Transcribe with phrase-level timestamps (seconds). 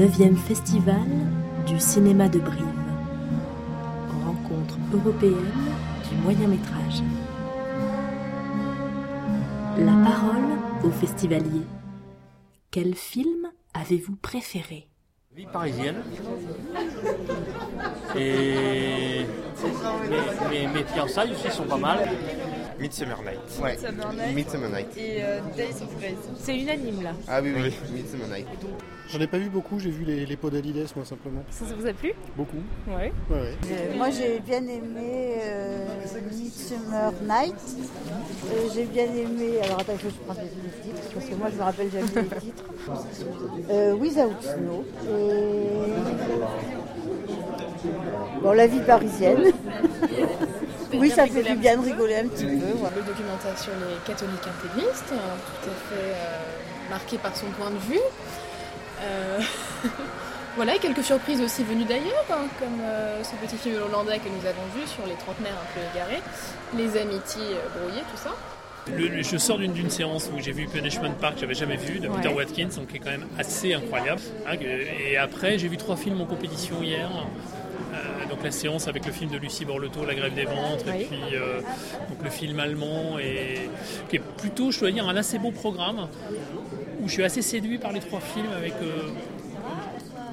[0.00, 1.06] 9e festival
[1.66, 2.64] du cinéma de Brive.
[4.24, 5.52] Rencontre européenne
[6.08, 7.02] du moyen métrage.
[9.76, 11.66] La parole aux festivaliers.
[12.70, 14.88] Quel film avez-vous préféré?
[15.36, 16.02] Vie parisienne.
[18.14, 19.26] Mes
[20.94, 22.08] fiançailles aussi sont pas mal.
[22.80, 23.60] Midsummer Night.
[23.62, 23.72] Ouais.
[23.72, 24.34] Midsummer Night.
[24.34, 24.96] Midsummer Night.
[24.96, 26.28] Et euh, Days of Grace.
[26.38, 27.12] C'est unanime là.
[27.28, 28.46] Ah oui, oui, Midsummer Night.
[29.12, 31.42] J'en ai pas vu beaucoup, j'ai vu les, les pots d'Alides moi simplement.
[31.50, 32.12] Ça, ça vous a plu?
[32.36, 32.62] Beaucoup.
[32.86, 33.12] Ouais.
[33.28, 33.54] Ouais, ouais.
[33.70, 35.84] Euh, moi j'ai bien aimé euh,
[36.32, 37.54] Midsummer Night.
[38.52, 39.60] Euh, j'ai bien aimé.
[39.64, 41.90] Alors attends, il faut que je prenne les titres parce que moi je me rappelle
[41.90, 42.64] jamais les titres.
[43.70, 44.84] Euh, Without Snow.
[45.08, 45.90] Et...
[48.42, 49.52] Bon, la vie parisienne.
[50.94, 52.72] oui, ça fait du bien de rigoler un petit peu.
[52.76, 52.96] voilà.
[52.96, 57.70] Le documentaire sur les catholiques intégristes, hein, tout à fait euh, marqué par son point
[57.70, 58.00] de vue.
[59.02, 59.38] Euh,
[60.56, 64.28] voilà, et quelques surprises aussi venues d'ailleurs, hein, comme euh, ce petit film hollandais que
[64.28, 66.22] nous avons vu sur les trentenaires un peu égarés,
[66.76, 68.30] les amitiés euh, brouillées, tout ça.
[68.96, 71.98] Le- le- je sors d'une séance où j'ai vu Punishment Park, que j'avais jamais vu,
[72.00, 72.16] de Ouais.
[72.16, 74.20] Peter Watkins, donc qui est quand même assez incroyable.
[74.48, 77.08] hein, et après, j'ai vu trois films en compétition hier.
[77.08, 77.20] Euh,
[78.44, 81.02] la séance avec le film de Lucie Borleto, La grève des ventres, Oui.
[81.02, 81.60] et puis euh,
[82.08, 83.68] donc le film allemand, et
[84.08, 86.08] qui est plutôt, je dois dire, un assez beau programme,
[87.02, 89.08] où je suis assez séduit par les trois films avec euh,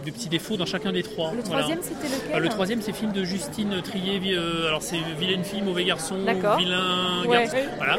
[0.00, 1.32] des petits défauts dans chacun des trois.
[1.32, 1.62] Le Voilà.
[1.64, 4.20] troisième, c'était lequel Euh, Le troisième, c'est le film de Justine Trier.
[4.36, 6.16] euh, alors, c'est Vilaine fille, mauvais garçon,
[6.58, 7.42] vilain Ouais.
[7.44, 7.56] garçon.
[7.76, 7.96] Voilà.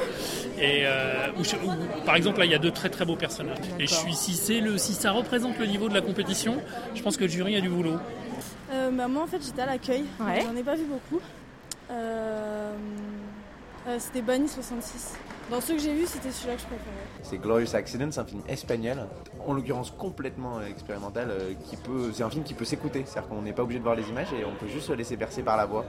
[0.60, 1.72] Et euh, où je- où,
[2.06, 3.58] par exemple, là, il y a deux très très beaux personnages.
[3.80, 6.58] Et je suis, si, c'est le, si ça représente le niveau de la compétition,
[6.94, 7.96] je pense que le jury a du boulot.
[8.72, 10.44] Euh, bah, moi en fait j'étais à l'accueil, Ouais.
[10.46, 11.22] j'en ai pas vu beaucoup.
[11.92, 12.72] Euh,
[13.88, 15.14] euh, c'était Bunny 66.
[15.52, 16.96] Dans ceux que j'ai vus, c'était celui-là que je préférais.
[17.24, 19.00] C'est Glorious Accident, c'est un film espagnol,
[19.46, 23.30] en l'occurrence complètement euh, expérimental, euh, qui peut, c'est un film qui peut s'écouter, c'est-à-dire
[23.30, 25.44] qu'on n'est pas obligé de voir les images et on peut juste se laisser bercer
[25.44, 25.86] par la voix.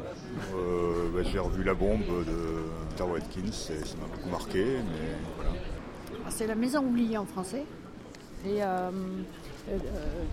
[0.56, 5.16] Euh, bah, j'ai revu La Bombe de Peter Watkins et ça m'a beaucoup marqué, mais
[5.36, 5.53] voilà.
[6.28, 7.65] C'est La Maison oubliée en français.
[8.44, 8.91] Et euh, euh,
[9.70, 9.78] euh,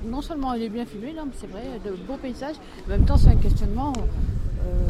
[0.06, 2.56] non seulement il est bien filmé, non, mais c'est vrai, de beaux paysages.
[2.88, 3.94] En même temps, c'est un questionnement.
[4.66, 4.88] euh,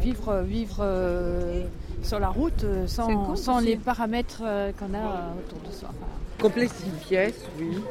[0.00, 1.64] vivre vivre euh,
[2.02, 5.88] sur la route euh, sans, les paramètres euh, qu'on a euh, autour de soi.
[7.08, 7.82] Pièce, oui.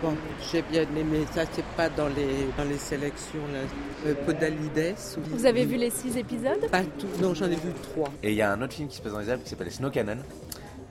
[0.00, 0.14] Bon,
[0.52, 3.58] j'ai bien aimé ça, c'est pas dans les, dans les sélections, là.
[4.06, 4.94] Euh, Podalides.
[5.16, 5.22] oui.
[5.30, 6.70] Vous avez vu les six épisodes?
[6.70, 8.08] Pas tout, non, j'en ai vu trois.
[8.22, 9.72] Et il y a un autre film qui se passe dans les Alpes qui s'appelle
[9.72, 10.18] Snow Cannon.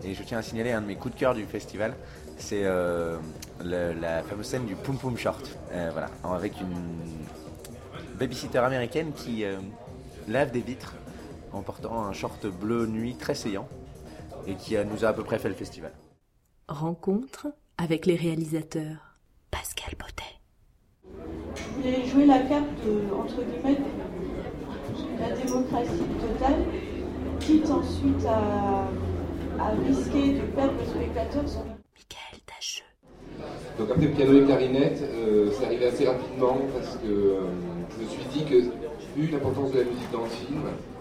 [0.04, 1.94] Et je tiens à signaler un de mes coups de cœur du festival,
[2.38, 3.18] c'est euh,
[3.64, 5.58] la fameuse scène du Pum Pum Short.
[5.74, 6.76] Euh, voilà, avec une
[8.18, 9.58] babysitter américaine qui euh,
[10.28, 10.94] lave des vitres
[11.54, 13.68] en portant un short bleu nuit très saillant
[14.48, 15.92] et qui nous a à peu près fait le festival.
[16.68, 19.10] Rencontre avec les réalisateurs.
[19.52, 21.22] Pascal Baudet.
[21.76, 26.66] voulais jouer la carte de, entre guillemets, de la démocratie totale,
[27.40, 28.88] quitte ensuite à,
[29.60, 32.84] à risquer de perdre le spectateur Michael Tacheux.
[33.78, 37.40] Donc après piano et clarinette, euh, c'est arrivé assez rapidement parce que euh,
[37.98, 40.99] je me suis dit que, vu l'importance de la musique dans le film, euh,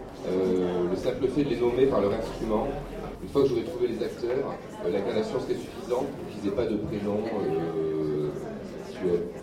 [0.90, 2.68] le simple fait de les nommer par leur instrument,
[3.22, 6.66] une fois que j'aurais trouvé les acteurs, euh, l'incarnation serait suffisante pour qu'ils n'aient pas
[6.66, 8.30] de prénom euh.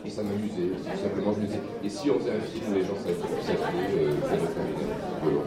[0.03, 2.73] Et ça m'amusait, tout simplement je me disais, et si on faisait un film où
[2.73, 4.51] les gens s'appeler, euh, clarinette,
[5.23, 5.41] voilà.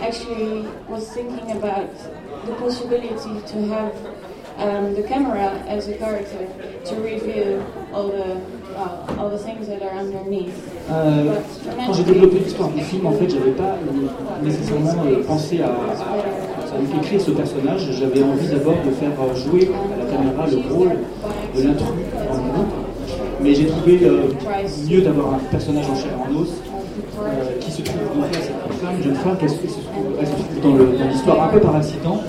[0.00, 1.90] actually was thinking about
[2.46, 3.94] the possibility to have
[4.56, 6.46] um, the camera as a character
[6.86, 7.60] to reveal
[7.92, 8.40] all the
[8.74, 10.71] uh, all the things that are underneath.
[10.90, 11.34] Euh,
[11.86, 13.76] quand j'ai développé l'histoire du film, en fait, j'avais pas
[14.42, 15.70] nécessairement euh, pensé à,
[17.00, 17.88] écrire ce personnage.
[17.92, 20.96] J'avais envie d'abord de faire euh, jouer à la caméra le rôle
[21.56, 21.88] de l'intrus
[22.28, 22.72] dans le groupe.
[23.42, 24.00] Mais j'ai trouvé
[24.88, 26.48] mieux d'avoir un personnage en chair en os
[27.60, 31.44] qui se trouve donc là, cette femme, une jeune femme, qui se trouve, dans l'histoire
[31.44, 32.20] un peu par accident.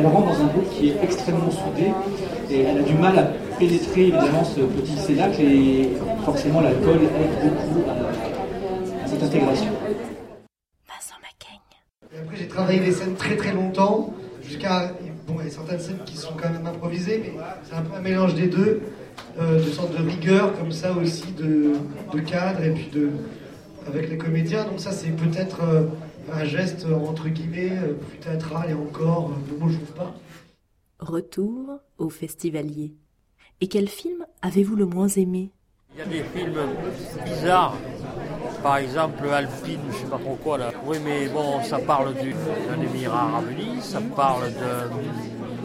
[0.00, 1.92] Elle rentre dans un groupe qui est extrêmement soudé
[2.50, 3.24] et elle a du mal à
[3.58, 5.90] pénétrer évidemment ce petit cénacle et
[6.24, 9.70] forcément l'alcool aide beaucoup à, à cette intégration.
[12.14, 14.92] Et après, j'ai travaillé les scènes très très longtemps, jusqu'à.
[15.26, 17.32] Bon, il y a certaines scènes qui sont quand même improvisées, mais
[17.62, 18.80] c'est un peu un mélange des deux,
[19.38, 21.74] euh, de sorte de rigueur, comme ça aussi, de,
[22.12, 23.10] de cadre, et puis de.
[23.86, 24.64] avec les comédiens.
[24.64, 25.82] Donc, ça, c'est peut-être euh,
[26.32, 29.92] un geste, euh, entre guillemets, euh, plus théâtral et encore, euh, le mot, je trouve
[29.96, 30.14] pas.
[30.98, 32.94] Retour au festivalier.
[33.60, 35.50] Et quel film avez-vous le moins aimé?
[35.94, 36.58] Il y a des films
[37.24, 37.76] bizarres.
[38.62, 40.72] Par exemple, Alpine, je sais pas trop quoi là.
[40.86, 42.32] Oui, mais bon, ça parle du-
[42.68, 44.90] d'un émirat arabe uni, ça parle d'un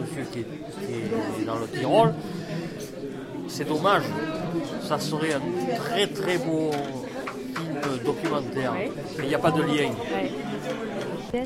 [0.00, 2.12] monsieur qui est, qui est dans le Tyrol.
[3.48, 4.02] c'est dommage.
[4.82, 5.40] Ça serait un
[5.76, 6.70] très très beau
[7.56, 7.74] film
[8.04, 8.72] documentaire.
[8.72, 8.90] Ouais.
[9.18, 9.90] Mais il n'y a pas de lien.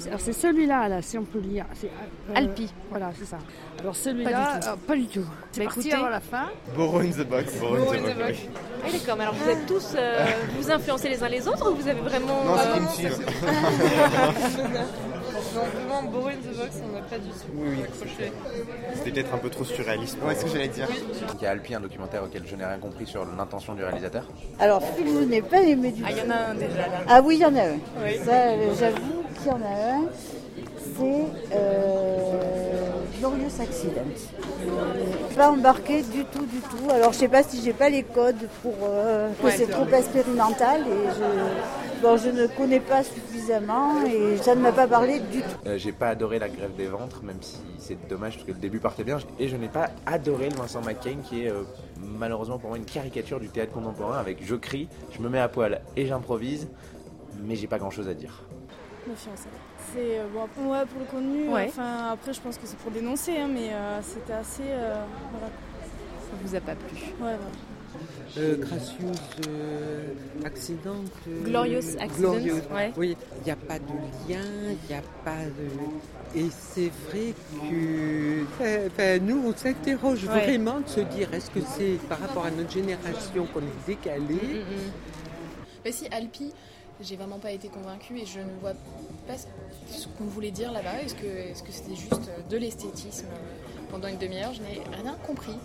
[0.06, 1.64] Alors c'est celui-là, là, si on peut lire.
[1.74, 2.72] C'est euh, Alpi.
[2.90, 3.38] Voilà, c'est ça.
[3.80, 4.68] Alors celui-là, Pas du tout.
[4.68, 5.24] euh, pas du tout.
[5.50, 5.94] C'est Bah, parti écoutez.
[5.96, 6.46] avant la fin.
[6.76, 7.56] Borrow in the box.
[7.58, 8.28] Borrow in the box.
[8.28, 8.48] oui.
[8.54, 9.94] Ah oui, d'accord, mais alors vous êtes tous.
[9.96, 10.26] euh,
[10.58, 12.44] vous influencez les uns les autres ou vous avez vraiment.
[12.44, 12.56] Non,
[12.94, 13.10] c'est euh,
[15.55, 17.82] Non, vraiment, Borrow in the Box, on n'a pas du tout Oui, oui.
[17.82, 18.32] accroché.
[18.94, 20.17] C'était peut-être un peu trop surréaliste.
[20.25, 20.87] Ouais, c'est ce que j'allais dire.
[21.38, 24.25] Il y a Alpi, un documentaire auquel je n'ai rien compris sur l'intention du réalisateur.
[24.61, 27.00] Alors, film, je n'ai pas aimé du Ah, il y en a un déjà là.
[27.08, 27.79] Ah oui, il y en a un.
[28.05, 28.17] Oui.
[28.25, 30.02] Ça, j'avoue qu'il y en a un.
[30.97, 31.25] C'est
[31.55, 34.02] euh, Glorious Accident.
[34.67, 36.91] Euh, Pas embarqué du tout, du tout.
[36.91, 39.55] Alors, je sais pas si j'ai pas les codes pour euh, que Ouais.
[39.56, 41.25] c'est trop expérimental et je,
[42.02, 45.49] bon, je ne connais pas suffisamment et ça ne m'a pas parlé du tout.
[45.67, 48.58] Euh, j'ai pas adoré la grève des ventres, même si c'est dommage parce que le
[48.58, 49.19] début partait bien.
[49.38, 51.62] Et je n'ai pas adoré le Vincent McCain qui est euh,
[51.99, 55.49] malheureusement pour moi une caricature du théâtre contemporain avec je crie, je me mets à
[55.49, 56.69] poil et j'improvise,
[57.43, 58.43] mais j'ai pas grand chose à dire.
[59.06, 59.41] Méfiance.
[59.94, 61.49] C'est euh, bon, après, ouais, pour le contenu.
[61.49, 61.67] Ouais.
[61.69, 64.62] Enfin, après, je pense que c'est pour dénoncer, hein, mais euh, c'était assez.
[64.67, 65.02] euh,
[65.32, 65.47] voilà.
[65.47, 67.38] Ça vous a pas plu Ouais, voilà.
[68.38, 69.12] Euh, gracious
[69.48, 70.02] euh,
[70.44, 71.02] accident.
[71.28, 72.54] euh, Glorious accident, glorious.
[72.72, 72.92] ouais.
[72.96, 73.92] Oui, il n'y a pas de
[74.28, 76.38] lien, il n'y a pas de.
[76.38, 77.34] Et c'est vrai
[77.69, 80.44] que enfin, nous, on s'interroge Ouais.
[80.44, 84.62] vraiment de se dire est-ce que c'est par rapport à notre génération qu'on est décalé
[85.84, 86.52] Bah si, Alpi,
[87.00, 88.75] j'ai vraiment pas été convaincue et je ne vois
[89.26, 89.34] pas
[89.88, 91.02] ce qu'on voulait dire là-bas.
[91.02, 93.26] Est-ce que est-ce que c'était juste de l'esthétisme
[93.90, 94.52] pendant une demi-heure?
[94.54, 95.56] Je n'ai rien compris.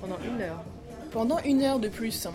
[0.00, 0.64] Pendant une heure.
[1.10, 2.26] Pendant une heure de plus.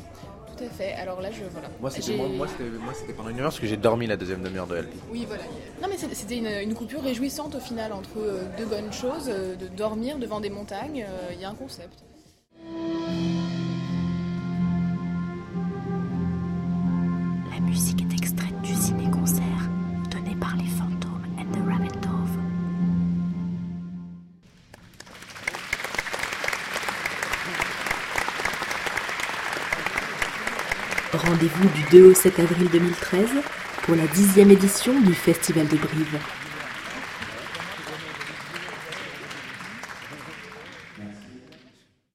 [0.58, 0.94] Tout à fait.
[0.94, 1.68] Alors là, je voilà.
[1.82, 4.08] Moi c'était J'ai- moi, moi, c'était moi, c'était pendant une heure parce que j'ai dormi
[4.08, 4.98] la deuxième demi-heure de Alpi.
[5.12, 5.44] Oui, voilà.
[5.82, 9.56] Non, mais c'était une, une coupure réjouissante au final entre euh, deux bonnes choses, euh,
[9.56, 11.06] de dormir devant des montagnes.
[11.08, 12.04] euh, Il y a un concept.
[17.52, 18.05] La musique
[31.16, 33.30] Rendez-vous du 2 au 7 avril 2013
[33.84, 36.20] pour la dixième édition du Festival de Brive.